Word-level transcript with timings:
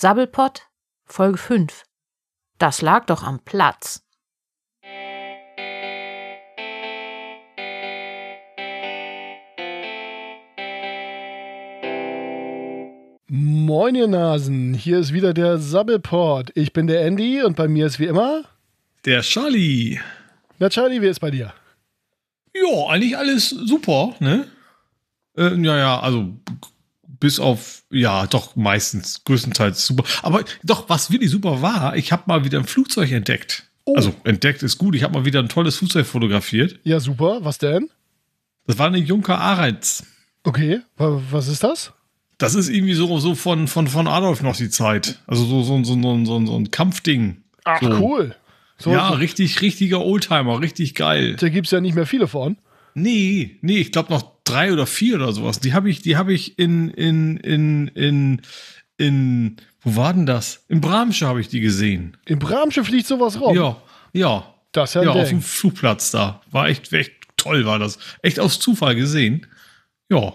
Sabbelpott, 0.00 0.68
Folge 1.06 1.38
5. 1.38 1.82
Das 2.58 2.82
lag 2.82 3.06
doch 3.06 3.24
am 3.24 3.40
Platz. 3.40 4.06
Moin, 13.26 13.96
ihr 13.96 14.06
Nasen. 14.06 14.72
Hier 14.72 15.00
ist 15.00 15.12
wieder 15.12 15.34
der 15.34 15.58
Sabbelport. 15.58 16.52
Ich 16.54 16.72
bin 16.72 16.86
der 16.86 17.04
Andy 17.04 17.42
und 17.42 17.56
bei 17.56 17.66
mir 17.66 17.86
ist 17.86 17.98
wie 17.98 18.06
immer. 18.06 18.44
Der 19.04 19.22
Charlie. 19.22 19.98
Na, 20.60 20.68
Charlie, 20.68 21.02
wie 21.02 21.08
ist 21.08 21.18
bei 21.18 21.32
dir? 21.32 21.52
Ja, 22.54 22.86
eigentlich 22.86 23.18
alles 23.18 23.50
super, 23.50 24.14
ne? 24.20 24.46
Äh, 25.36 25.56
ja, 25.56 25.76
ja, 25.76 25.98
also 25.98 26.36
bis 27.20 27.38
auf, 27.40 27.82
ja, 27.90 28.26
doch 28.26 28.54
meistens, 28.56 29.24
größtenteils 29.24 29.84
super. 29.86 30.04
Aber 30.22 30.44
doch, 30.62 30.88
was 30.88 31.10
wirklich 31.10 31.30
super 31.30 31.62
war, 31.62 31.96
ich 31.96 32.12
habe 32.12 32.24
mal 32.26 32.44
wieder 32.44 32.58
ein 32.58 32.64
Flugzeug 32.66 33.10
entdeckt. 33.12 33.64
Oh. 33.84 33.94
Also 33.96 34.14
entdeckt 34.24 34.62
ist 34.62 34.78
gut, 34.78 34.94
ich 34.94 35.02
habe 35.02 35.14
mal 35.18 35.24
wieder 35.24 35.40
ein 35.40 35.48
tolles 35.48 35.76
Flugzeug 35.76 36.06
fotografiert. 36.06 36.78
Ja, 36.84 37.00
super. 37.00 37.38
Was 37.42 37.58
denn? 37.58 37.88
Das 38.66 38.78
war 38.78 38.86
eine 38.88 38.98
Junker 38.98 39.38
Arenz. 39.38 40.04
Okay, 40.44 40.80
wa- 40.96 41.20
was 41.30 41.48
ist 41.48 41.64
das? 41.64 41.92
Das 42.36 42.54
ist 42.54 42.68
irgendwie 42.68 42.94
so, 42.94 43.18
so 43.18 43.34
von, 43.34 43.66
von, 43.66 43.88
von 43.88 44.06
Adolf 44.06 44.42
noch 44.42 44.56
die 44.56 44.70
Zeit. 44.70 45.18
Also 45.26 45.44
so, 45.44 45.62
so, 45.62 45.82
so, 45.82 46.00
so, 46.00 46.24
so, 46.24 46.46
so 46.46 46.56
ein 46.56 46.70
Kampfding. 46.70 47.42
Ach, 47.64 47.80
So. 47.82 47.88
cool. 47.98 48.34
So, 48.80 48.92
ja, 48.92 49.08
so, 49.08 49.14
richtig, 49.14 49.60
richtiger 49.60 50.04
Oldtimer, 50.04 50.60
richtig 50.60 50.94
geil. 50.94 51.34
da 51.34 51.48
gibt 51.48 51.66
es 51.66 51.72
ja 51.72 51.80
nicht 51.80 51.96
mehr 51.96 52.06
viele 52.06 52.28
von. 52.28 52.58
Nee, 52.94 53.58
nee, 53.60 53.78
ich 53.78 53.90
glaube 53.90 54.12
noch 54.12 54.37
drei 54.50 54.72
oder 54.72 54.86
vier 54.86 55.16
oder 55.16 55.32
sowas. 55.32 55.60
Die 55.60 55.74
habe 55.74 55.90
ich, 55.90 56.02
die 56.02 56.16
habe 56.16 56.32
ich 56.32 56.58
in, 56.58 56.90
in, 56.90 57.36
in, 57.38 57.88
in, 57.88 58.42
in, 58.96 59.56
wo 59.80 59.96
war 59.96 60.12
denn 60.14 60.26
das? 60.26 60.64
In 60.68 60.80
Bramsche 60.80 61.26
habe 61.26 61.40
ich 61.40 61.48
die 61.48 61.60
gesehen. 61.60 62.16
Im 62.26 62.38
Bramsche 62.38 62.84
fliegt 62.84 63.06
sowas 63.06 63.40
rum. 63.40 63.54
Ja, 63.54 63.76
ja. 64.12 64.54
Das 64.72 64.94
ja, 64.94 65.02
Ja, 65.02 65.12
auf 65.12 65.28
dem. 65.28 65.40
Flugplatz 65.40 66.10
da. 66.10 66.42
War 66.50 66.68
echt, 66.68 66.92
echt 66.92 67.12
toll, 67.36 67.64
war 67.64 67.78
das. 67.78 67.98
Echt 68.22 68.38
aus 68.38 68.58
Zufall 68.58 68.94
gesehen. 68.94 69.46
Ja. 70.10 70.34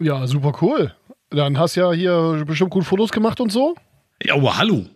Ja, 0.00 0.26
super 0.26 0.52
cool. 0.60 0.94
Dann 1.30 1.58
hast 1.58 1.74
ja 1.76 1.92
hier 1.92 2.44
bestimmt 2.46 2.70
gut 2.70 2.84
Fotos 2.84 3.10
gemacht 3.10 3.40
und 3.40 3.50
so. 3.50 3.74
Ja, 4.22 4.34
aber 4.34 4.56
hallo. 4.56 4.86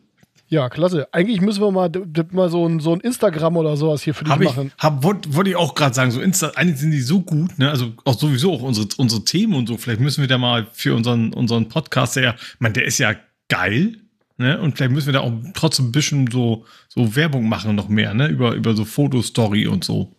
Ja, 0.50 0.68
klasse. 0.68 1.06
Eigentlich 1.12 1.40
müssen 1.40 1.62
wir 1.62 1.70
mal, 1.70 1.90
mal 2.32 2.50
so, 2.50 2.66
ein, 2.66 2.80
so 2.80 2.92
ein 2.92 2.98
Instagram 3.00 3.56
oder 3.56 3.76
sowas 3.76 4.02
hier 4.02 4.14
für 4.14 4.24
dich 4.24 4.34
ich, 4.34 4.44
machen. 4.44 4.72
hab, 4.78 5.04
wollte 5.04 5.32
wollt 5.32 5.46
ich 5.46 5.54
auch 5.54 5.76
gerade 5.76 5.94
sagen, 5.94 6.10
so 6.10 6.20
Insta, 6.20 6.50
eigentlich 6.56 6.80
sind 6.80 6.90
die 6.90 7.00
so 7.00 7.20
gut, 7.20 7.56
ne? 7.56 7.70
Also 7.70 7.92
auch 8.04 8.18
sowieso 8.18 8.54
auch 8.54 8.62
unsere, 8.62 8.88
unsere 8.96 9.24
Themen 9.24 9.54
und 9.54 9.68
so. 9.68 9.76
Vielleicht 9.76 10.00
müssen 10.00 10.22
wir 10.22 10.28
da 10.28 10.38
mal 10.38 10.66
für 10.72 10.96
unseren, 10.96 11.32
unseren 11.32 11.68
Podcast, 11.68 12.16
der 12.16 12.22
ja, 12.24 12.34
ich 12.34 12.58
meine, 12.58 12.72
der 12.72 12.84
ist 12.84 12.98
ja 12.98 13.14
geil, 13.48 13.98
ne? 14.38 14.60
Und 14.60 14.76
vielleicht 14.76 14.90
müssen 14.90 15.06
wir 15.06 15.12
da 15.12 15.20
auch 15.20 15.32
trotzdem 15.54 15.86
ein 15.86 15.92
bisschen 15.92 16.28
so, 16.28 16.64
so 16.88 17.14
Werbung 17.14 17.48
machen 17.48 17.76
noch 17.76 17.88
mehr, 17.88 18.12
ne? 18.12 18.26
Über, 18.26 18.54
über 18.54 18.74
so 18.74 18.84
Fotostory 18.84 19.68
und 19.68 19.84
so. 19.84 20.16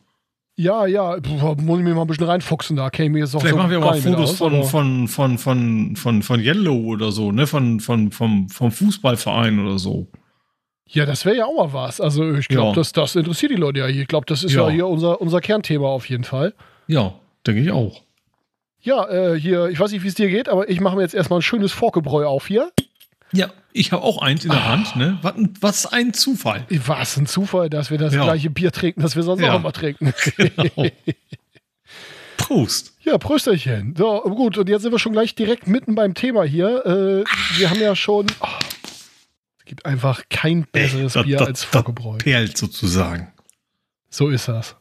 Ja, 0.56 0.86
ja, 0.86 1.20
puh, 1.20 1.56
muss 1.62 1.80
ich 1.80 1.84
mir 1.84 1.94
mal 1.94 2.02
ein 2.02 2.08
bisschen 2.08 2.28
reinfuchsen 2.28 2.78
da. 2.78 2.90
Ich 2.94 3.00
mir 3.10 3.20
jetzt 3.20 3.36
auch 3.36 3.42
Vielleicht 3.42 3.56
so 3.56 3.58
machen 3.58 3.72
wir 3.72 3.84
auch 3.84 3.96
mit 3.96 4.04
Fotos 4.04 4.32
aus, 4.32 4.38
von, 4.38 4.64
von, 4.64 5.08
von, 5.10 5.38
von, 5.38 5.96
von, 5.98 6.24
von 6.24 6.40
Yellow 6.40 6.78
oder 6.86 7.12
so, 7.12 7.34
ne? 7.34 7.48
Von, 7.48 7.82
von, 7.82 8.12
vom, 8.12 8.48
vom 8.48 8.72
Fußballverein 8.72 9.60
oder 9.60 9.78
so. 9.78 10.08
Ja, 10.94 11.06
das 11.06 11.24
wäre 11.26 11.38
ja 11.38 11.46
auch 11.46 11.56
mal 11.56 11.72
was. 11.74 12.02
Also 12.02 12.34
ich 12.34 12.48
glaube, 12.50 12.70
Ja. 12.70 12.74
das, 12.76 12.92
das 12.92 13.16
interessiert 13.16 13.52
die 13.52 13.56
Leute 13.56 13.80
ja 13.80 13.86
hier. 13.88 14.02
Ich 14.02 14.08
glaube, 14.10 14.26
das 14.26 14.44
ist 14.44 14.54
ja, 14.54 14.68
Ja. 14.68 14.70
hier 14.74 14.88
unser, 14.88 15.22
unser 15.22 15.40
Kernthema 15.40 15.88
auf 15.88 16.10
jeden 16.10 16.24
Fall. 16.26 16.54
Ja, 16.88 17.14
denke 17.48 17.62
ich 17.62 17.72
auch. 17.72 18.02
Ja, 18.82 19.08
äh, 19.10 19.40
hier, 19.40 19.68
ich 19.70 19.80
weiß 19.80 19.92
nicht, 19.92 20.04
wie 20.04 20.08
es 20.10 20.16
dir 20.16 20.28
geht, 20.30 20.50
aber 20.50 20.68
ich 20.70 20.82
mache 20.82 20.96
mir 20.98 21.04
jetzt 21.04 21.14
erstmal 21.14 21.40
ein 21.40 21.44
schönes 21.44 21.72
Forkebräu 21.72 22.26
auf 22.26 22.48
hier. 22.48 22.72
Ja, 23.32 23.48
ich 23.72 23.94
habe 23.94 24.04
auch 24.04 24.22
eins 24.22 24.44
in 24.44 24.52
der 24.52 24.68
Hand, 24.68 24.96
ne? 24.98 25.18
Was, 25.22 25.36
ein- 25.36 25.54
was 25.62 25.86
ein 25.86 26.14
Zufall. 26.14 26.66
Was 26.70 27.16
ein 27.16 27.26
Zufall, 27.28 27.70
dass 27.70 27.90
wir 27.90 27.98
das 27.98 28.14
Ja. 28.14 28.24
gleiche 28.24 28.50
Bier 28.50 28.72
trinken, 28.74 29.02
das 29.02 29.16
wir 29.16 29.24
sonst 29.24 29.42
auch 29.44 29.56
immer 29.56 29.72
trinken. 29.72 30.14
Prost. 32.38 32.94
ja, 33.04 33.18
Prösterchen. 33.18 33.96
So, 33.98 34.22
gut, 34.24 34.58
und 34.58 34.68
jetzt 34.68 34.82
sind 34.82 34.92
wir 34.92 35.00
schon 35.00 35.14
gleich 35.14 35.36
direkt 35.36 35.68
mitten 35.68 35.96
beim 35.96 36.14
Thema 36.16 36.44
hier. 36.44 36.86
Äh, 36.86 37.24
wir 37.60 37.70
haben 37.70 37.80
ja 37.80 37.96
schon. 37.96 38.26
Oh, 38.42 38.48
gibt 39.72 39.86
einfach 39.86 40.24
kein 40.30 40.66
besseres 40.70 41.14
Das- 41.14 41.24
Bier 41.24 41.38
das- 41.38 41.48
als 41.48 41.62
das 41.62 41.70
Forkebräu. 41.70 42.18
Perlt 42.18 42.58
sozusagen. 42.58 43.32
So 44.10 44.28
ist 44.28 44.50
das. 44.50 44.76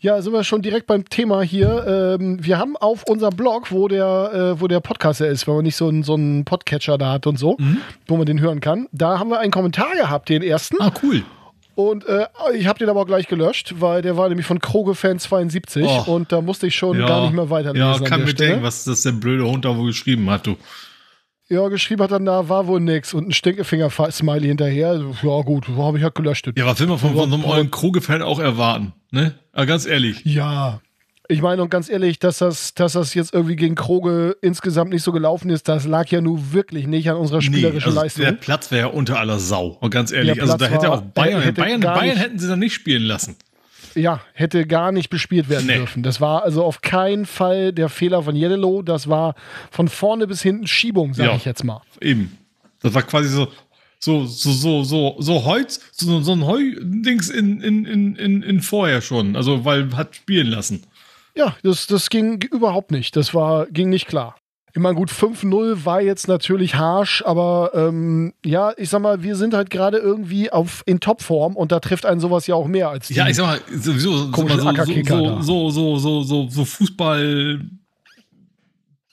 Ja, 0.00 0.20
sind 0.20 0.34
wir 0.34 0.44
schon 0.44 0.60
direkt 0.60 0.86
beim 0.86 1.08
Thema 1.08 1.40
hier. 1.40 2.18
Ähm, 2.20 2.44
wir 2.44 2.58
haben 2.58 2.76
auf 2.76 3.04
unserem 3.08 3.34
Blog, 3.34 3.70
wo 3.72 3.88
der, 3.88 4.54
äh, 4.56 4.60
wo 4.60 4.68
der 4.68 4.80
Podcast 4.80 5.20
ja 5.20 5.26
ist, 5.28 5.46
wenn 5.46 5.54
man 5.54 5.64
nicht 5.64 5.76
so 5.76 5.88
einen, 5.88 6.02
so 6.02 6.12
einen 6.12 6.44
Podcatcher 6.44 6.98
da 6.98 7.12
hat 7.12 7.26
und 7.26 7.38
so, 7.38 7.56
Mhm. 7.58 7.78
wo 8.06 8.18
man 8.18 8.26
den 8.26 8.38
hören 8.38 8.60
kann, 8.60 8.86
da 8.92 9.18
haben 9.18 9.30
wir 9.30 9.40
einen 9.40 9.50
Kommentar 9.50 9.92
gehabt, 9.94 10.28
den 10.28 10.42
ersten. 10.42 10.76
Ah, 10.78 10.92
cool. 11.02 11.22
Und 11.74 12.04
äh, 12.06 12.26
ich 12.54 12.66
habe 12.66 12.78
den 12.78 12.90
aber 12.90 13.00
auch 13.00 13.06
gleich 13.06 13.28
gelöscht, 13.28 13.76
weil 13.78 14.02
der 14.02 14.18
war 14.18 14.28
nämlich 14.28 14.46
von 14.46 14.58
Kroge-Fan72 14.60 15.86
Oh. 16.06 16.12
und 16.16 16.32
da 16.32 16.42
musste 16.42 16.66
ich 16.66 16.74
schon 16.76 16.98
gar 16.98 17.22
nicht 17.22 17.32
mehr 17.32 17.48
weiterlesen. 17.48 17.88
Ja, 17.88 17.94
an 17.94 18.04
kann 18.04 18.24
mir 18.24 18.34
denken, 18.34 18.62
was 18.62 18.84
das 18.84 19.02
der 19.04 19.12
blöde 19.12 19.44
Hund 19.44 19.64
da 19.64 19.74
wohl 19.74 19.86
geschrieben 19.86 20.28
hat, 20.28 20.46
du. 20.46 20.56
Ja, 21.50 21.66
geschrieben 21.66 22.02
hat 22.04 22.12
dann 22.12 22.24
da, 22.24 22.48
war 22.48 22.68
wohl 22.68 22.80
nix 22.80 23.12
und 23.12 23.28
ein 23.28 23.32
Stinkefinger-Smiley 23.32 24.46
hinterher. 24.46 25.00
Ja, 25.22 25.42
gut, 25.42 25.66
habe 25.68 25.98
ich 25.98 26.04
halt 26.04 26.14
gelöscht. 26.14 26.48
Ja, 26.56 26.64
was 26.64 26.78
will 26.78 26.86
man 26.86 26.98
von, 26.98 27.16
von 27.16 27.28
so 27.28 27.34
einem 27.34 27.44
ollen 27.44 27.72
Kroge-Fan 27.72 28.22
auch 28.22 28.38
erwarten, 28.38 28.92
ne? 29.10 29.34
Aber 29.52 29.66
ganz 29.66 29.84
ehrlich. 29.84 30.24
Ja. 30.24 30.80
Ich 31.26 31.42
meine, 31.42 31.62
und 31.62 31.68
ganz 31.68 31.88
ehrlich, 31.88 32.20
dass 32.20 32.38
das, 32.38 32.74
dass 32.74 32.92
das 32.92 33.14
jetzt 33.14 33.34
irgendwie 33.34 33.56
gegen 33.56 33.74
Kroge 33.74 34.36
insgesamt 34.42 34.92
nicht 34.92 35.02
so 35.02 35.10
gelaufen 35.10 35.50
ist, 35.50 35.68
das 35.68 35.86
lag 35.86 36.08
ja 36.08 36.20
nun 36.20 36.52
wirklich 36.52 36.86
nicht 36.86 37.10
an 37.10 37.16
unserer 37.16 37.42
spielerischen 37.42 37.88
also 37.88 38.00
Leistung. 38.00 38.24
der 38.24 38.32
Platz 38.32 38.70
wäre 38.70 38.88
ja 38.88 38.94
unter 38.94 39.18
aller 39.18 39.40
Sau. 39.40 39.76
Und 39.80 39.90
ganz 39.90 40.12
ehrlich, 40.12 40.40
also 40.40 40.56
da 40.56 40.66
hätte 40.66 40.90
auch 40.90 41.00
Bayern, 41.00 41.54
Bayern, 41.54 41.80
Bayern 41.80 42.16
hätten 42.16 42.38
sie 42.38 42.48
dann 42.48 42.60
nicht 42.60 42.74
spielen 42.74 43.02
lassen. 43.02 43.36
Ja, 43.94 44.20
hätte 44.34 44.66
gar 44.66 44.92
nicht 44.92 45.10
bespielt 45.10 45.48
werden 45.48 45.66
Nee. 45.66 45.74
dürfen. 45.76 46.02
Das 46.02 46.20
war 46.20 46.42
also 46.44 46.64
auf 46.64 46.80
keinen 46.80 47.26
Fall 47.26 47.72
der 47.72 47.88
Fehler 47.88 48.22
von 48.22 48.36
Yellow. 48.36 48.82
Das 48.82 49.08
war 49.08 49.34
von 49.70 49.88
vorne 49.88 50.26
bis 50.26 50.42
hinten 50.42 50.66
Schiebung, 50.66 51.14
sage 51.14 51.30
Ja. 51.30 51.36
ich 51.36 51.44
jetzt 51.44 51.64
mal. 51.64 51.82
Eben. 52.00 52.36
Das 52.82 52.94
war 52.94 53.02
quasi 53.02 53.28
so, 53.28 53.48
so, 53.98 54.24
so, 54.26 54.52
so, 54.52 54.82
so, 54.84 55.16
so 55.18 55.44
Holz, 55.44 55.80
so, 55.92 56.20
so 56.22 56.32
ein 56.32 56.46
Heu-Dings 56.46 57.28
in, 57.30 57.60
in, 57.60 57.84
in, 57.84 58.16
in, 58.16 58.42
in 58.42 58.60
vorher 58.62 59.00
schon. 59.02 59.36
Also, 59.36 59.64
weil 59.64 59.94
hat 59.96 60.16
spielen 60.16 60.46
lassen. 60.46 60.82
Ja, 61.36 61.56
das, 61.62 61.86
das 61.86 62.10
ging 62.10 62.40
überhaupt 62.42 62.90
nicht. 62.90 63.14
Das 63.16 63.34
war, 63.34 63.66
ging 63.66 63.88
nicht 63.90 64.06
klar. 64.08 64.36
Ich 64.72 64.80
meine, 64.80 64.94
gut, 64.94 65.10
5-0 65.10 65.84
war 65.84 66.00
jetzt 66.00 66.28
natürlich 66.28 66.76
harsch, 66.76 67.22
aber 67.26 67.72
ähm, 67.74 68.32
ja, 68.44 68.72
ich 68.76 68.88
sag 68.88 69.00
mal, 69.02 69.22
wir 69.22 69.34
sind 69.36 69.52
halt 69.52 69.68
gerade 69.70 69.98
irgendwie 69.98 70.50
auf, 70.52 70.82
in 70.86 71.00
Topform 71.00 71.56
und 71.56 71.72
da 71.72 71.80
trifft 71.80 72.06
einen 72.06 72.20
sowas 72.20 72.46
ja 72.46 72.54
auch 72.54 72.68
mehr 72.68 72.88
als 72.88 73.08
die. 73.08 73.14
Ja, 73.14 73.28
ich 73.28 73.36
sag 73.36 73.46
mal, 73.46 73.60
sowieso 73.76 74.16
so, 74.16 74.46
so, 74.46 75.40
so, 75.40 75.70
so, 75.70 75.98
so, 75.98 76.22
so, 76.22 76.48
so 76.48 76.64
Fußball. 76.64 77.60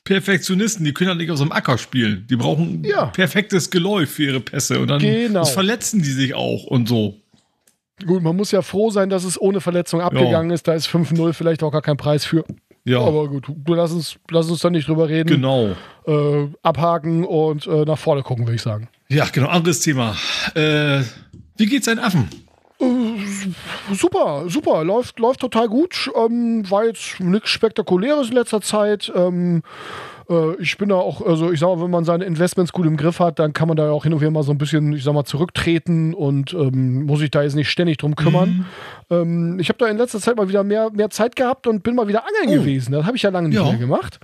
Perfektionisten, 0.03 0.85
die 0.85 0.93
können 0.93 1.09
halt 1.09 1.19
nicht 1.19 1.31
auf 1.31 1.37
so 1.37 1.43
einem 1.43 1.51
Acker 1.51 1.77
spielen. 1.77 2.25
Die 2.29 2.37
brauchen 2.37 2.83
Ja. 2.85 3.07
perfektes 3.07 3.69
Geläuf 3.69 4.09
für 4.11 4.23
ihre 4.23 4.39
Pässe 4.39 4.79
und 4.79 4.87
dann 4.87 4.99
Genau. 5.01 5.43
verletzen 5.43 6.01
die 6.01 6.11
sich 6.11 6.33
auch 6.33 6.63
und 6.63 6.87
so. 6.87 7.15
Gut, 8.05 8.21
man 8.21 8.35
muss 8.35 8.51
ja 8.51 8.61
froh 8.61 8.89
sein, 8.91 9.09
dass 9.09 9.23
es 9.25 9.41
ohne 9.41 9.59
Verletzung 9.59 10.01
abgegangen 10.01 10.51
ist. 10.51 10.67
Da 10.67 10.75
ist 10.75 10.87
5-0 10.87 11.33
vielleicht 11.33 11.63
auch 11.63 11.71
gar 11.71 11.81
kein 11.81 11.97
Preis 11.97 12.23
für. 12.25 12.45
Ja, 12.87 13.01
Aber 13.01 13.27
gut, 13.27 13.47
du 13.49 13.73
lass 13.73 13.91
uns, 13.91 14.15
lass 14.31 14.49
uns 14.49 14.61
da 14.61 14.69
nicht 14.69 14.87
drüber 14.87 15.09
reden. 15.09 15.27
genau. 15.27 15.75
Äh, 16.05 16.47
abhaken 16.63 17.25
und 17.25 17.67
äh, 17.67 17.83
nach 17.83 17.97
vorne 17.97 18.23
gucken, 18.23 18.45
würde 18.45 18.55
ich 18.55 18.61
sagen. 18.61 18.87
Ja, 19.09 19.25
genau, 19.29 19.49
anderes 19.49 19.81
Thema. 19.81 20.15
Äh, 20.55 21.01
wie 21.57 21.65
geht's 21.65 21.87
deinen 21.87 21.99
Affen? 21.99 22.29
Super, 23.91 24.43
super, 24.47 24.85
läuft, 24.85 25.19
läuft 25.19 25.41
total 25.41 25.67
gut. 25.67 26.09
Ähm, 26.15 26.63
war 26.69 26.85
jetzt 26.85 27.19
nichts 27.19 27.49
Spektakuläres 27.49 28.29
in 28.29 28.35
letzter 28.35 28.61
Zeit. 28.61 29.11
Ähm, 29.13 29.63
äh, 30.29 30.55
ich 30.61 30.77
bin 30.77 30.89
da 30.89 30.95
auch, 30.95 31.25
also 31.25 31.51
ich 31.51 31.59
sag 31.59 31.67
mal, 31.67 31.81
wenn 31.83 31.91
man 31.91 32.03
seine 32.03 32.25
Investments 32.25 32.71
gut 32.73 32.85
im 32.85 32.97
Griff 32.97 33.19
hat, 33.19 33.39
dann 33.39 33.53
kann 33.53 33.67
man 33.67 33.77
da 33.77 33.85
ja 33.85 33.91
auch 33.91 34.03
hin 34.03 34.13
und 34.13 34.21
wieder 34.21 34.31
mal 34.31 34.43
so 34.43 34.51
ein 34.51 34.57
bisschen, 34.57 34.93
ich 34.93 35.03
sag 35.03 35.13
mal, 35.13 35.23
zurücktreten 35.25 36.13
und 36.13 36.53
ähm, 36.53 37.05
muss 37.05 37.19
sich 37.19 37.31
da 37.31 37.43
jetzt 37.43 37.55
nicht 37.55 37.69
ständig 37.69 37.97
drum 37.97 38.15
kümmern. 38.15 38.65
Ähm, 39.09 39.59
ich 39.59 39.69
habe 39.69 39.79
da 39.79 39.87
in 39.87 39.97
letzter 39.97 40.19
Zeit 40.19 40.35
mal 40.37 40.49
wieder 40.49 40.63
mehr, 40.63 40.89
mehr 40.91 41.09
Zeit 41.09 41.35
gehabt 41.35 41.67
und 41.67 41.83
bin 41.83 41.95
mal 41.95 42.07
wieder 42.07 42.23
angeln 42.25 42.57
Oh. 42.59 42.61
gewesen. 42.63 42.91
Das 42.91 43.05
habe 43.05 43.15
ich 43.17 43.23
ja 43.23 43.29
lange 43.29 43.49
nicht 43.49 43.57
Ja. 43.57 43.65
mehr 43.65 43.77
gemacht. 43.77 44.19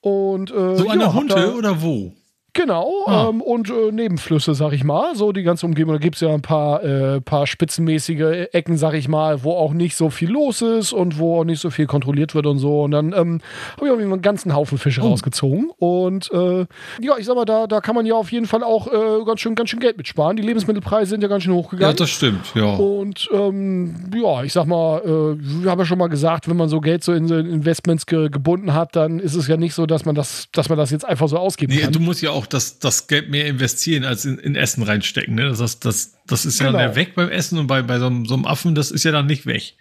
Und 0.00 0.50
äh, 0.50 0.76
So 0.76 0.88
an 0.88 1.00
ja, 1.00 1.12
der 1.12 1.36
da- 1.36 1.52
oder 1.54 1.82
wo? 1.82 2.12
Genau, 2.56 2.90
Ah. 3.06 3.28
ähm, 3.28 3.40
und 3.42 3.70
äh, 3.70 3.92
Nebenflüsse, 3.92 4.54
sag 4.54 4.72
ich 4.72 4.82
mal. 4.82 5.14
So 5.14 5.32
die 5.32 5.42
ganze 5.42 5.66
Umgebung. 5.66 5.94
Da 5.94 5.98
gibt 5.98 6.16
es 6.16 6.20
ja 6.22 6.32
ein 6.32 6.42
paar, 6.42 6.82
äh, 6.82 7.20
paar 7.20 7.46
spitzenmäßige 7.46 8.48
Ecken, 8.52 8.76
sag 8.78 8.94
ich 8.94 9.08
mal, 9.08 9.44
wo 9.44 9.52
auch 9.52 9.72
nicht 9.72 9.96
so 9.96 10.10
viel 10.10 10.30
los 10.30 10.62
ist 10.62 10.92
und 10.92 11.18
wo 11.18 11.40
auch 11.40 11.44
nicht 11.44 11.60
so 11.60 11.70
viel 11.70 11.86
kontrolliert 11.86 12.34
wird 12.34 12.46
und 12.46 12.58
so. 12.58 12.82
Und 12.84 12.92
dann 12.92 13.12
ähm, 13.12 13.40
habe 13.76 13.86
ich 13.86 13.92
auch 13.92 13.98
einen 13.98 14.22
ganzen 14.22 14.54
Haufen 14.54 14.78
Fische 14.78 15.02
Oh. 15.02 15.08
rausgezogen. 15.08 15.70
Und 15.78 16.30
äh, 16.32 16.60
ja, 17.02 17.16
ich 17.18 17.26
sag 17.26 17.36
mal, 17.36 17.44
da, 17.44 17.66
da 17.66 17.80
kann 17.80 17.94
man 17.94 18.06
ja 18.06 18.14
auf 18.14 18.32
jeden 18.32 18.46
Fall 18.46 18.62
auch 18.64 18.86
äh, 18.88 19.24
ganz, 19.26 19.40
schön, 19.40 19.54
ganz 19.54 19.70
schön 19.70 19.80
Geld 19.80 19.96
mitsparen. 19.98 20.36
Die 20.36 20.42
Lebensmittelpreise 20.42 21.10
sind 21.10 21.22
ja 21.22 21.28
ganz 21.28 21.42
schön 21.44 21.52
Ja, 21.52 21.58
hochgegangen. 21.58 21.96
das 21.96 22.08
stimmt, 22.10 22.52
ja. 22.54 22.74
Und 22.76 23.28
ähm, 23.32 23.94
ja, 24.14 24.42
ich 24.42 24.52
sag 24.52 24.66
mal, 24.66 24.98
äh, 25.04 25.62
wir 25.62 25.70
haben 25.70 25.78
ja 25.78 25.84
schon 25.84 25.98
mal 25.98 26.08
gesagt, 26.08 26.48
wenn 26.48 26.56
man 26.56 26.68
so 26.68 26.80
Geld 26.80 27.04
so 27.04 27.12
in 27.12 27.28
Investments 27.28 28.06
ge 28.06 28.28
gebunden 28.30 28.72
hat, 28.74 28.96
dann 28.96 29.18
ist 29.18 29.34
es 29.34 29.46
ja 29.46 29.56
nicht 29.56 29.74
so, 29.74 29.86
dass 29.86 30.04
man 30.04 30.14
das, 30.14 30.48
dass 30.52 30.68
man 30.68 30.78
das 30.78 30.90
jetzt 30.90 31.04
einfach 31.04 31.28
so 31.28 31.36
ausgeben 31.36 31.72
Nee, 31.74 31.80
kann. 31.82 31.92
du 31.92 32.00
musst 32.00 32.22
ja 32.22 32.30
auch 32.30 32.45
auch 32.46 32.48
das, 32.48 32.78
das 32.78 33.06
Geld 33.08 33.28
mehr 33.30 33.46
investieren 33.46 34.04
als 34.04 34.24
in, 34.24 34.38
in 34.38 34.54
Essen 34.56 34.82
reinstecken. 34.82 35.34
Ne? 35.34 35.52
Das, 35.56 35.80
das, 35.80 36.14
das 36.26 36.44
ist 36.46 36.60
ja 36.60 36.66
Genau. 36.68 36.78
dann 36.78 36.94
weg 36.96 37.14
beim 37.14 37.28
Essen 37.28 37.58
und 37.58 37.66
bei, 37.66 37.82
bei 37.82 37.98
so, 37.98 38.06
einem, 38.06 38.26
so 38.26 38.34
einem 38.34 38.46
Affen, 38.46 38.74
das 38.74 38.90
ist 38.90 39.04
ja 39.04 39.12
dann 39.12 39.26
nicht 39.26 39.46
weg. 39.46 39.74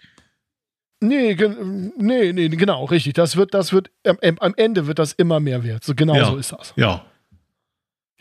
Nee, 1.02 1.36
nee, 1.98 2.34
nee, 2.34 2.48
genau, 2.50 2.86
richtig. 2.86 3.14
Das 3.14 3.36
wird, 3.36 3.54
das 3.54 3.74
wird, 3.74 3.92
am, 4.06 4.18
am 4.40 4.54
Ende 4.56 4.88
wird 4.88 4.98
das 4.98 5.14
immer 5.14 5.40
mehr 5.40 5.64
wert. 5.64 5.84
So 5.84 5.94
genau 5.94 6.16
Ja. 6.16 6.26
so 6.26 6.38
ist 6.38 6.52
das. 6.52 6.74
Ja. 6.78 7.06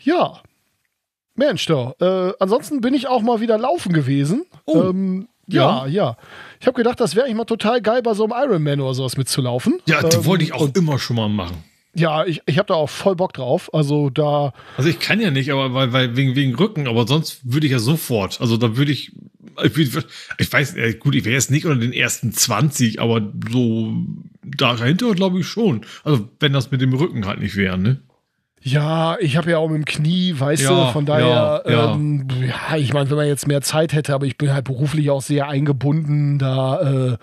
Ja. 0.01 0.41
Mensch, 1.35 1.65
doch. 1.65 1.95
Äh, 1.99 2.33
ansonsten 2.39 2.81
bin 2.81 2.93
ich 2.93 3.07
auch 3.07 3.21
mal 3.21 3.41
wieder 3.41 3.57
laufen 3.57 3.91
gewesen. 3.93 4.45
Oh. 4.65 4.83
Ähm, 4.89 5.27
ja, 5.47 5.85
ja, 5.85 6.17
Ich 6.59 6.65
habe 6.65 6.75
gedacht, 6.75 6.99
das 6.99 7.15
wäre 7.15 7.25
eigentlich 7.25 7.37
mal 7.37 7.45
total 7.45 7.79
geil, 7.81 8.01
bei 8.01 8.13
so 8.15 8.23
einem 8.23 8.33
Ironman 8.35 8.81
oder 8.81 8.93
sowas 8.95 9.15
mitzulaufen. 9.15 9.79
Ja, 9.85 10.01
das 10.01 10.15
Ähm, 10.15 10.25
wollte 10.25 10.43
ich 10.43 10.53
auch 10.53 10.69
immer 10.75 10.97
schon 10.97 11.15
mal 11.17 11.29
machen. 11.29 11.63
Ja, 11.95 12.25
ich, 12.25 12.41
ich 12.45 12.57
habe 12.57 12.67
da 12.67 12.73
auch 12.73 12.89
voll 12.89 13.15
Bock 13.15 13.33
drauf. 13.33 13.73
Also 13.73 14.09
da, 14.09 14.53
Also 14.77 14.89
ich 14.89 14.99
kann 14.99 15.21
ja 15.21 15.31
nicht, 15.31 15.51
aber 15.51 15.73
weil, 15.73 15.93
weil 15.93 16.15
wegen, 16.17 16.35
wegen 16.35 16.55
Rücken, 16.55 16.87
aber 16.87 17.07
sonst 17.07 17.39
würde 17.43 17.65
ich 17.67 17.71
ja 17.71 17.79
sofort. 17.79 18.41
Also 18.41 18.57
da 18.57 18.75
würde 18.75 18.91
ich, 18.91 19.13
ich, 19.63 20.51
weiß, 20.51 20.75
gut, 20.99 21.15
ich 21.15 21.23
wäre 21.23 21.35
jetzt 21.35 21.51
nicht 21.51 21.65
unter 21.65 21.79
den 21.79 21.93
ersten 21.93 22.33
20, 22.33 22.99
aber 22.99 23.31
so 23.49 23.93
dahinter 24.43 25.13
glaube 25.15 25.39
ich 25.39 25.47
schon. 25.47 25.85
Also 26.03 26.27
wenn 26.39 26.51
das 26.53 26.69
mit 26.71 26.81
dem 26.81 26.93
Rücken 26.93 27.25
halt 27.25 27.39
nicht 27.39 27.55
wäre, 27.55 27.77
ne? 27.77 28.01
ja, 28.61 29.15
ich 29.19 29.37
habe 29.37 29.51
ja 29.51 29.59
auch 29.59 29.69
mit 29.69 29.77
dem 29.77 29.85
Knie, 29.85 30.33
weißt 30.37 30.63
Ja, 30.63 30.87
du, 30.87 30.91
von 30.91 31.05
daher, 31.05 31.61
ja, 31.67 31.71
ja. 31.71 31.93
Ähm, 31.93 32.27
ja, 32.41 32.77
ich 32.77 32.93
meine, 32.93 33.09
wenn 33.11 33.17
man 33.17 33.27
jetzt 33.27 33.47
mehr 33.47 33.61
Zeit 33.61 33.93
hätte, 33.93 34.15
aber 34.15 34.25
ich 34.25 34.39
bin 34.39 34.51
halt 34.51 34.65
beruflich 34.65 35.11
auch 35.11 35.21
sehr 35.21 35.47
eingebunden, 35.47 36.39
da 36.39 37.11
äh, 37.13 37.17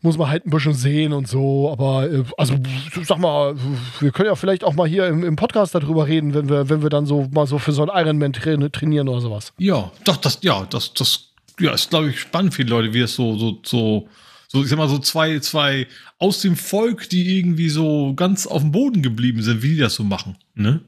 muss 0.00 0.16
man 0.16 0.28
halt 0.28 0.46
ein 0.46 0.50
bisschen 0.50 0.74
sehen 0.74 1.12
und 1.12 1.28
so. 1.28 1.70
Aber 1.70 2.10
äh, 2.10 2.24
also 2.36 2.54
sag 3.02 3.18
mal, 3.18 3.56
wir 4.00 4.10
können 4.12 4.28
ja 4.28 4.34
vielleicht 4.34 4.64
auch 4.64 4.74
mal 4.74 4.86
hier 4.88 5.06
im, 5.06 5.24
im 5.24 5.36
Podcast 5.36 5.74
darüber 5.74 6.06
reden, 6.06 6.34
wenn 6.34 6.48
wir, 6.48 6.68
wenn 6.68 6.82
wir 6.82 6.90
dann 6.90 7.06
so 7.06 7.28
mal 7.32 7.46
so 7.46 7.58
für 7.58 7.72
so 7.72 7.86
ein 7.86 8.06
Ironman 8.06 8.32
tra 8.32 8.56
trainieren 8.68 9.08
oder 9.08 9.20
sowas. 9.20 9.52
Ja, 9.58 9.90
doch, 10.04 10.16
das, 10.16 10.38
ja, 10.42 10.66
das, 10.66 10.94
das, 10.94 11.30
ja, 11.60 11.72
ist, 11.72 11.90
glaube 11.90 12.10
ich, 12.10 12.20
spannend 12.20 12.54
für 12.54 12.64
die 12.64 12.70
Leute, 12.70 12.92
wie 12.94 13.00
es 13.00 13.14
so, 13.14 13.36
so, 13.36 13.58
so, 13.64 14.08
so, 14.46 14.62
ich 14.62 14.68
sag 14.68 14.78
mal, 14.78 14.88
so 14.88 14.98
zwei, 14.98 15.38
zwei 15.40 15.86
aus 16.18 16.40
dem 16.40 16.56
Volk, 16.56 17.08
die 17.08 17.38
irgendwie 17.38 17.68
so 17.68 18.14
ganz 18.14 18.46
auf 18.46 18.62
dem 18.62 18.72
Boden 18.72 19.02
geblieben 19.02 19.42
sind, 19.42 19.62
wie 19.62 19.70
die 19.70 19.80
das 19.80 19.94
so 19.94 20.04
machen, 20.04 20.36
ne? 20.54 20.80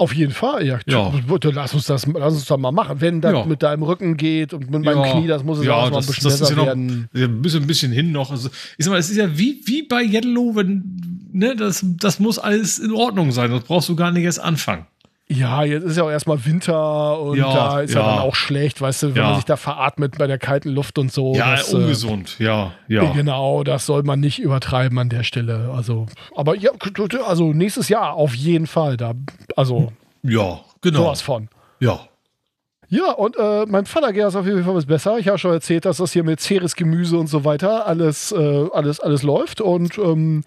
Auf 0.00 0.14
jeden 0.14 0.30
Fall, 0.32 0.64
ja. 0.64 0.78
Ja. 0.86 1.12
Lass 1.52 1.74
uns 1.74 1.86
das, 1.86 2.06
lass 2.06 2.32
uns 2.34 2.44
das 2.44 2.58
mal 2.58 2.70
machen. 2.70 3.00
Wenn 3.00 3.20
das 3.20 3.32
Ja. 3.32 3.44
mit 3.44 3.64
deinem 3.64 3.82
Rücken 3.82 4.16
geht 4.16 4.54
und 4.54 4.70
mit 4.70 4.84
meinem 4.84 4.98
Ja. 5.04 5.10
Knie, 5.12 5.26
das 5.26 5.42
muss 5.42 5.58
es 5.58 5.66
Ja, 5.66 5.72
auch 5.74 5.90
das- 5.90 6.04
ein 6.04 6.06
bisschen 6.14 6.30
das 6.30 6.38
besser 6.38 6.50
ja 6.52 6.56
noch- 6.56 6.66
werden. 6.66 7.08
Ein 7.14 7.42
bisschen, 7.42 7.62
ein 7.64 7.66
bisschen 7.66 7.90
hin 7.92 8.12
noch. 8.12 8.30
Also, 8.30 8.48
ich 8.78 8.84
sag 8.84 8.92
mal, 8.92 8.98
es 8.98 9.10
ist 9.10 9.16
ja 9.16 9.36
wie, 9.36 9.60
wie 9.64 9.82
bei 9.82 10.04
Yellow, 10.04 10.54
wenn, 10.54 10.84
ne, 11.32 11.56
das, 11.56 11.84
das 11.84 12.20
muss 12.20 12.38
alles 12.38 12.78
in 12.78 12.92
Ordnung 12.92 13.32
sein. 13.32 13.50
Das 13.50 13.64
brauchst 13.64 13.88
du 13.88 13.96
gar 13.96 14.12
nicht 14.12 14.22
erst 14.22 14.38
anfangen. 14.40 14.86
Ja, 15.30 15.62
jetzt 15.62 15.84
ist 15.84 15.96
ja 15.98 16.04
auch 16.04 16.10
erstmal 16.10 16.42
Winter 16.46 17.20
und 17.20 17.36
Ja, 17.36 17.52
da 17.52 17.80
ist 17.80 17.92
ja. 17.92 18.00
ja. 18.00 18.06
dann 18.06 18.18
auch 18.20 18.34
schlecht, 18.34 18.80
weißt 18.80 19.02
du, 19.02 19.08
wenn 19.08 19.16
Ja. 19.16 19.26
man 19.28 19.34
sich 19.36 19.44
da 19.44 19.56
veratmet 19.56 20.16
bei 20.16 20.26
der 20.26 20.38
kalten 20.38 20.70
Luft 20.70 20.98
und 20.98 21.12
so. 21.12 21.34
ja, 21.34 21.50
das, 21.56 21.70
äh, 21.72 21.76
ungesund. 21.76 22.38
Ja, 22.38 22.72
ja. 22.88 23.12
Genau, 23.12 23.62
das 23.62 23.84
soll 23.84 24.04
man 24.04 24.20
nicht 24.20 24.38
übertreiben 24.38 24.98
an 24.98 25.10
der 25.10 25.24
Stelle. 25.24 25.70
Also, 25.74 26.06
aber 26.34 26.56
ja, 26.56 26.70
also 27.26 27.52
nächstes 27.52 27.90
Jahr 27.90 28.14
auf 28.14 28.34
jeden 28.34 28.66
Fall. 28.66 28.96
Da, 28.96 29.12
also 29.54 29.92
Ja, 30.22 30.60
genau. 30.80 31.00
sowas 31.04 31.20
von. 31.20 31.48
Ja. 31.80 32.00
Ja, 32.90 33.12
und 33.12 33.36
äh, 33.38 33.66
mein 33.66 33.84
Vater 33.84 34.14
geht 34.14 34.22
das 34.22 34.34
auf 34.34 34.46
jeden 34.46 34.64
Fall 34.64 34.74
was 34.74 34.86
besser. 34.86 35.18
Ich 35.18 35.28
habe 35.28 35.36
schon 35.36 35.52
erzählt, 35.52 35.84
dass 35.84 35.98
das 35.98 36.12
hier 36.14 36.24
mit 36.24 36.40
Ceres 36.40 36.74
Gemüse 36.74 37.18
und 37.18 37.26
so 37.26 37.44
weiter 37.44 37.86
alles, 37.86 38.32
äh, 38.32 38.66
alles, 38.72 38.98
alles 38.98 39.22
läuft. 39.22 39.60
Und 39.60 39.98
ähm, 39.98 40.42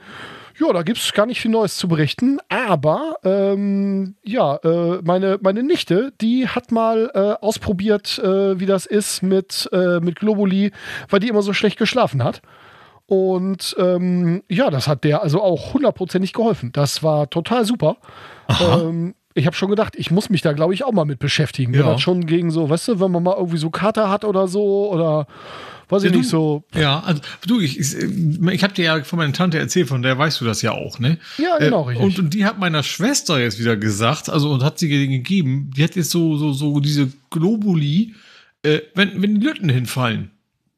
ja, 0.59 0.73
da 0.73 0.83
gibt 0.83 0.99
es 0.99 1.13
gar 1.13 1.25
nicht 1.25 1.41
viel 1.41 1.51
Neues 1.51 1.77
zu 1.77 1.87
berichten. 1.87 2.39
Aber 2.49 3.15
ähm, 3.23 4.15
ja, 4.23 4.55
äh, 4.57 5.01
meine, 5.03 5.39
meine 5.41 5.63
Nichte, 5.63 6.13
die 6.21 6.47
hat 6.47 6.71
mal 6.71 7.11
äh, 7.13 7.43
ausprobiert, 7.43 8.19
äh, 8.19 8.59
wie 8.59 8.65
das 8.65 8.85
ist 8.85 9.21
mit, 9.21 9.69
äh, 9.71 9.99
mit 9.99 10.19
Globuli, 10.19 10.71
weil 11.09 11.19
die 11.19 11.27
immer 11.27 11.41
so 11.41 11.53
schlecht 11.53 11.77
geschlafen 11.77 12.23
hat. 12.23 12.41
Und 13.05 13.75
ähm, 13.77 14.41
ja, 14.47 14.69
das 14.69 14.87
hat 14.87 15.03
der 15.03 15.21
also 15.21 15.41
auch 15.41 15.73
hundertprozentig 15.73 16.31
geholfen. 16.31 16.71
Das 16.71 17.03
war 17.03 17.29
total 17.29 17.65
super. 17.65 17.97
Ähm, 18.61 19.15
ich 19.33 19.45
habe 19.45 19.55
schon 19.55 19.69
gedacht, 19.69 19.93
ich 19.97 20.11
muss 20.11 20.29
mich 20.29 20.41
da, 20.41 20.53
glaube 20.53 20.73
ich, 20.73 20.83
auch 20.83 20.91
mal 20.91 21.05
mit 21.05 21.19
beschäftigen. 21.19 21.73
Ja. 21.73 21.97
schon 21.97 22.25
gegen 22.25 22.51
so, 22.51 22.69
weißt 22.69 22.87
du, 22.89 22.99
wenn 22.99 23.11
man 23.11 23.23
mal 23.23 23.35
irgendwie 23.37 23.57
so 23.57 23.69
Kater 23.69 24.09
hat 24.09 24.25
oder 24.25 24.47
so 24.47 24.91
oder 24.91 25.27
weiß 25.89 26.03
ich 26.03 26.07
Ja, 26.09 26.11
du- 26.13 26.17
nicht 26.19 26.29
so. 26.29 26.63
Ja, 26.73 26.99
also 27.01 27.21
du, 27.47 27.59
ich, 27.59 27.79
ich, 27.79 27.93
ich 27.95 28.63
habe 28.63 28.73
dir 28.73 28.85
ja 28.85 29.03
von 29.03 29.17
meiner 29.17 29.33
Tante 29.33 29.57
erzählt, 29.59 29.87
von 29.89 30.01
der 30.01 30.17
weißt 30.17 30.39
du 30.41 30.45
das 30.45 30.61
ja 30.61 30.71
auch, 30.71 30.99
ne? 30.99 31.17
Ja, 31.37 31.57
genau, 31.59 31.83
richtig. 31.83 32.05
Und, 32.05 32.19
und 32.19 32.33
die 32.33 32.45
hat 32.45 32.59
meiner 32.59 32.83
Schwester 32.83 33.39
jetzt 33.39 33.59
wieder 33.59 33.75
gesagt, 33.77 34.29
also 34.29 34.51
und 34.51 34.63
hat 34.63 34.79
sie 34.79 34.89
ihr 34.89 35.07
gegeben, 35.07 35.71
die 35.75 35.83
hat 35.83 35.95
jetzt 35.95 36.11
so, 36.11 36.37
so, 36.37 36.53
so 36.53 36.79
diese 36.79 37.11
Globuli, 37.29 38.13
äh, 38.63 38.79
wenn, 38.95 39.21
wenn 39.21 39.39
die 39.39 39.45
Lütten 39.45 39.69
hinfallen, 39.69 40.31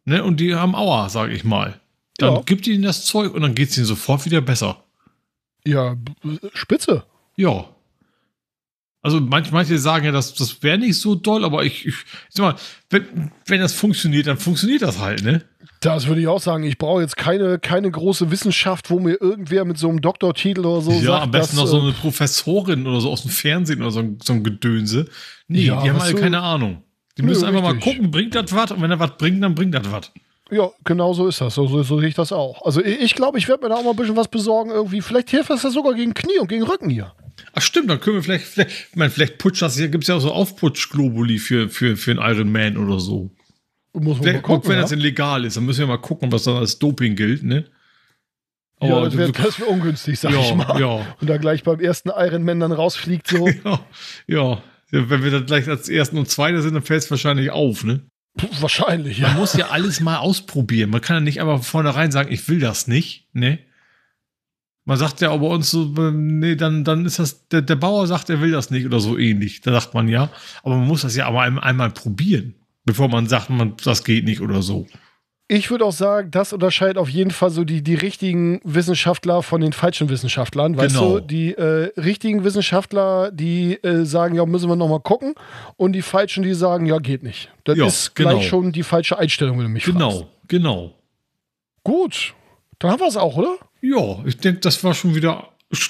ne? 0.06 0.24
Und 0.24 0.40
die 0.40 0.56
haben 0.56 0.76
Aua, 0.76 1.10
sag 1.10 1.32
ich 1.32 1.44
mal. 1.44 1.80
Dann 2.18 2.34
Ja. 2.36 2.42
gibt 2.46 2.68
ihnen 2.68 2.84
das 2.84 3.06
Zeug 3.06 3.34
und 3.34 3.42
dann 3.42 3.56
geht's 3.56 3.76
ihnen 3.78 3.86
sofort 3.88 4.26
wieder 4.26 4.42
besser. 4.42 4.84
Ja, 5.66 5.96
b- 5.96 6.38
spitze. 6.54 7.04
Ja. 7.36 7.66
Also 9.04 9.20
manch, 9.20 9.52
manche 9.52 9.78
sagen 9.78 10.06
ja, 10.06 10.12
das, 10.12 10.34
das 10.34 10.64
wäre 10.64 10.78
nicht 10.78 11.00
so 11.00 11.14
doll, 11.16 11.44
aber 11.44 11.64
ich, 11.66 11.86
ich 11.86 11.96
sag 12.30 12.44
mal, 12.44 12.56
wenn, 12.90 13.32
wenn 13.48 13.60
das 13.62 13.74
funktioniert, 13.74 14.28
dann 14.28 14.38
funktioniert 14.38 14.82
das 14.82 14.98
halt, 15.00 15.24
ne? 15.24 15.44
Das 15.82 16.08
würde 16.08 16.22
ich 16.22 16.28
auch 16.28 16.40
sagen. 16.40 16.64
Ich 16.64 16.78
brauche 16.78 17.02
jetzt 17.02 17.18
keine, 17.18 17.60
keine 17.60 17.92
große 17.92 18.32
Wissenschaft, 18.32 18.90
wo 18.90 19.00
mir 19.00 19.20
irgendwer 19.22 19.66
mit 19.66 19.78
so 19.78 19.90
einem 19.90 20.00
Doktortitel 20.00 20.62
oder 20.66 20.80
so 20.82 20.92
ja, 20.94 21.02
sagt, 21.02 21.24
am 21.24 21.32
besten 21.32 21.58
dass, 21.58 21.66
noch 21.66 21.70
so 21.72 21.80
äh, 21.80 21.82
eine 21.84 21.92
Professorin 21.92 22.88
oder 22.88 23.02
so 23.02 23.12
aus 23.12 23.24
dem 23.24 23.32
Fernsehen 23.32 23.82
oder 23.82 23.92
so, 23.92 24.00
ein- 24.00 24.18
so 24.24 24.32
ein 24.34 24.44
Gedönse. 24.44 25.08
Nee, 25.50 25.66
Ja, 25.66 25.82
die 25.84 25.90
haben 25.90 26.00
alle 26.00 26.14
du- 26.14 26.20
keine 26.22 26.40
Ahnung. 26.40 26.84
Die 27.18 27.22
Nö, 27.24 27.28
müssen 27.28 27.44
einfach 27.46 27.62
mal 27.62 27.74
richtig. 27.74 27.94
gucken, 27.96 28.12
bringt 28.12 28.34
das 28.34 28.56
was? 28.56 28.72
Und 28.72 28.82
wenn 28.82 28.90
er 28.92 29.00
was 29.00 29.18
bringt, 29.18 29.44
dann 29.44 29.54
bringt 29.54 29.76
das 29.76 29.92
was. 29.92 30.10
Ja, 30.50 30.70
genau 30.86 31.14
so 31.14 31.28
ist 31.28 31.42
das. 31.42 31.54
So, 31.56 31.68
so, 31.68 31.84
so 31.84 32.00
sehe 32.00 32.08
ich 32.08 32.16
das 32.16 32.32
auch. 32.32 32.66
Also 32.66 32.82
ich, 32.82 33.02
ich 33.02 33.16
glaube, 33.16 33.38
ich 33.38 33.48
werde 33.50 33.64
mir 33.64 33.70
da 33.70 33.76
auch 33.76 33.84
mal 33.84 33.90
ein 33.90 33.96
bisschen 33.98 34.16
was 34.16 34.30
besorgen 34.30 34.72
irgendwie. 34.72 35.02
Vielleicht 35.02 35.30
hilft 35.32 35.50
das 35.50 35.64
ja 35.64 35.70
sogar 35.70 35.94
gegen 35.96 36.14
Knie 36.14 36.40
und 36.40 36.48
gegen 36.48 36.64
Rücken 36.64 36.90
hier. 36.90 37.14
Ach 37.54 37.62
stimmt, 37.62 37.90
dann 37.90 38.00
können 38.00 38.18
wir 38.18 38.24
vielleicht, 38.24 38.46
vielleicht, 38.46 38.88
ich 38.90 38.96
meine, 38.96 39.12
vielleicht 39.12 39.38
putscht 39.38 39.62
das, 39.62 39.78
hier 39.78 39.88
gibt 39.88 40.04
es 40.04 40.08
ja 40.08 40.16
auch 40.16 40.20
so 40.20 40.32
Aufputsch-Globuli 40.32 41.38
für, 41.38 41.70
für, 41.70 41.96
für 41.96 42.12
einen 42.12 42.20
Iron 42.20 42.52
Man 42.52 42.78
oder 42.78 43.00
so. 43.00 43.32
Muss 43.94 44.20
man 44.20 44.42
gucken, 44.42 44.70
wenn 44.70 44.78
ja? 44.78 44.82
das 44.82 44.90
denn 44.90 45.00
legal 45.00 45.46
ist, 45.46 45.56
dann 45.56 45.66
müssen 45.66 45.82
wir 45.82 45.88
mal 45.88 45.98
gucken, 45.98 46.32
was 46.32 46.44
dann 46.44 46.58
als 46.58 46.80
Doping 46.80 47.16
gilt, 47.16 47.44
ne? 47.44 47.66
ja, 48.82 48.96
Aber 48.96 49.06
das 49.06 49.18
wäre 49.18 49.34
wär 49.34 49.70
ungünstig, 49.70 50.20
sag 50.20 50.32
ich 50.32 50.50
ja, 50.50 50.56
mal. 50.56 50.80
ja, 50.80 51.16
Und 51.22 51.30
da 51.30 51.38
gleich 51.38 51.64
beim 51.64 51.80
ersten 51.80 52.10
Ironman 52.10 52.60
dann 52.60 52.72
rausfliegt 52.72 53.28
so. 53.28 53.48
ja, 53.64 53.80
ja. 54.28 54.62
Wenn 54.90 55.24
wir 55.24 55.32
dann 55.32 55.46
gleich 55.48 55.68
als 55.68 55.90
Ersten 55.90 56.20
und 56.20 56.30
Zweiter 56.30 56.62
sind, 56.62 56.76
dann 56.76 56.84
fällt 56.84 57.02
es 57.02 57.10
wahrscheinlich 57.10 57.50
auf, 57.50 57.84
ne? 57.84 58.02
Puh, 58.38 58.48
wahrscheinlich, 58.60 59.20
Man 59.22 59.32
ja. 59.32 59.38
muss 59.38 59.54
ja 59.54 59.70
alles 59.70 60.00
mal 60.02 60.18
ausprobieren. 60.18 60.92
Man 60.92 61.02
kann 61.02 61.18
ja 61.18 61.20
nicht 61.22 61.42
einfach 61.42 61.58
von 61.58 61.64
vornherein 61.64 62.12
sagen, 62.12 62.32
ich 62.32 62.48
will 62.48 62.60
das 62.60 62.88
nicht, 62.88 63.28
ne? 63.34 63.60
Man 64.86 64.98
sagt 64.98 65.22
ja 65.22 65.30
auch 65.30 65.40
bei 65.40 65.48
uns 65.48 65.72
so, 65.72 65.86
nee, 66.12 66.56
dann, 66.56 66.84
dann 66.84 67.06
ist 67.06 67.18
das, 67.20 67.48
der, 67.48 67.62
der 67.62 67.76
Bauer 67.78 68.06
sagt, 68.06 68.30
er 68.30 68.42
will 68.42 68.52
das 68.52 68.70
nicht 68.70 68.86
oder 68.86 69.00
so 69.00 69.18
ähnlich. 69.18 69.62
Da 69.62 69.72
sagt 69.72 69.94
man 69.94 70.08
ja, 70.10 70.30
aber 70.62 70.76
man 70.76 70.88
muss 70.88 71.04
das 71.04 71.16
ja 71.16 71.26
aber 71.28 71.42
einmal, 71.42 71.64
einmal 71.64 71.90
probieren, 71.92 72.56
bevor 72.84 73.08
man 73.08 73.28
sagt, 73.28 73.50
man, 73.50 73.76
das 73.84 74.04
geht 74.04 74.26
nicht 74.26 74.42
oder 74.42 74.62
so. 74.62 74.86
Ich 75.50 75.70
würde 75.70 75.86
auch 75.86 75.92
sagen, 75.94 76.32
das 76.32 76.52
unterscheidet 76.54 76.98
auf 76.98 77.10
jeden 77.10 77.32
Fall 77.32 77.50
so 77.50 77.64
die, 77.64 77.82
die 77.84 77.96
richtigen 77.96 78.60
Wissenschaftler 78.64 79.44
von 79.44 79.62
den 79.62 79.72
falschen 79.74 80.10
Wissenschaftlern. 80.10 80.76
Weißt 80.78 80.96
Genau. 80.96 81.20
du, 81.20 81.26
die 81.26 81.54
äh, 81.54 81.92
richtigen 82.00 82.44
Wissenschaftler, 82.44 83.30
die 83.32 83.76
äh, 83.84 84.04
sagen, 84.06 84.36
ja, 84.36 84.46
müssen 84.46 84.68
wir 84.70 84.76
nochmal 84.78 85.02
gucken. 85.02 85.36
Und 85.76 85.94
die 85.94 86.02
falschen, 86.02 86.44
die 86.44 86.54
sagen, 86.54 86.86
ja, 86.88 86.98
geht 86.98 87.24
nicht. 87.24 87.50
Das 87.66 87.78
Ja, 87.78 87.86
ist 87.88 88.16
genau. 88.16 88.32
gleich 88.32 88.48
schon 88.48 88.72
die 88.72 88.84
falsche 88.84 89.18
Einstellung, 89.20 89.58
wenn 89.58 89.66
du 89.66 89.70
mich 89.70 89.84
fragst. 89.84 89.98
Genau, 89.98 90.30
genau. 90.48 90.94
Gut, 91.84 92.34
dann 92.80 92.92
haben 92.92 93.00
wir 93.02 93.08
es 93.08 93.18
auch, 93.18 93.36
oder? 93.36 93.56
Ja, 93.86 94.24
ich 94.26 94.38
denke, 94.38 94.62
das 94.62 94.82
war 94.86 94.94
schon 94.94 95.14
wieder 95.14 95.50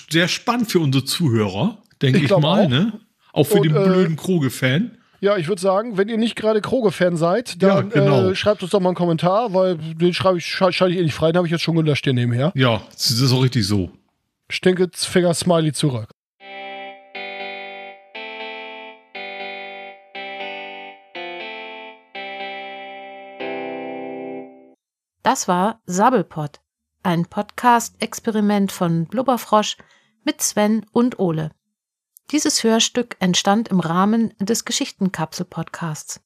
sehr 0.10 0.28
spannend 0.28 0.72
für 0.72 0.80
unsere 0.80 1.06
Zuhörer, 1.06 1.78
denke 2.02 2.18
Ich 2.18 2.24
ich, 2.26 2.32
mal, 2.32 2.66
auch. 2.66 2.68
ne? 2.70 3.00
Auch 3.32 3.44
für 3.44 3.58
Und, 3.60 3.66
den 3.68 3.76
äh, 3.76 3.84
blöden 3.86 4.16
Kroge-Fan. 4.16 4.98
Ja, 5.22 5.38
ich 5.38 5.48
würde 5.48 5.62
sagen, 5.62 5.96
wenn 5.96 6.10
ihr 6.10 6.18
nicht 6.18 6.36
gerade 6.36 6.60
Kroge-Fan 6.60 7.18
seid, 7.18 7.62
Ja, 7.62 7.76
dann 7.82 7.90
genau. 7.92 8.30
äh, 8.32 8.36
schreibt 8.36 8.64
uns 8.64 8.72
doch 8.72 8.80
mal 8.80 8.90
einen 8.90 8.96
Kommentar, 8.96 9.54
weil 9.54 9.78
den 9.78 10.12
schreibe 10.14 10.40
ich, 10.40 10.46
schalte 10.48 10.90
ich 10.90 10.98
eh 10.98 11.04
nicht 11.04 11.14
frei, 11.14 11.32
den 11.32 11.38
habe 11.38 11.48
ich 11.48 11.52
jetzt 11.52 11.62
schon 11.62 11.76
gelöscht 11.76 12.04
hier 12.04 12.14
nebenher. 12.14 12.52
Ja, 12.56 12.82
das 12.92 13.12
ist 13.12 13.32
auch 13.32 13.44
richtig 13.44 13.66
so. 13.68 13.92
Stinkefinger 14.50 15.34
Smiley 15.36 15.72
zurück. 15.72 16.10
Das 25.24 25.48
war 25.48 25.82
Sabbelpot, 25.86 26.60
ein 27.04 27.26
Podcast-Experiment 27.26 28.72
von 28.72 29.06
Blubberfrosch 29.06 29.78
mit 30.24 30.42
Sven 30.42 30.86
und 30.92 31.20
Ole. 31.20 31.52
Dieses 32.32 32.64
Hörstück 32.64 33.18
entstand 33.20 33.68
im 33.68 33.80
Rahmen 33.80 34.34
des 34.40 34.66
Geschichtenkapsel-Podcasts. 34.66 36.22